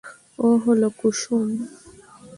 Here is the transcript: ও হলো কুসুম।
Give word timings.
ও 0.39 0.47
হলো 0.63 0.87
কুসুম। 0.99 1.47